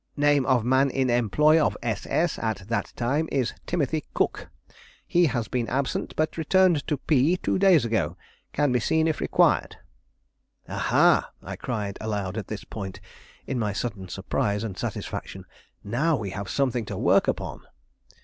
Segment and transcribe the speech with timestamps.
[0.17, 2.07] Name of man in employ of S.
[2.09, 2.39] S.
[2.39, 4.49] at that time is Timothy Cook.
[5.05, 8.17] He has been absent, but returned to F two days ago.
[8.51, 9.75] Can be seen if required."
[10.67, 12.99] "Ah, ha!" I cried aloud at this point,
[13.45, 15.45] in my sudden surprise and satisfaction;
[15.83, 17.61] "now we have something to work upon!"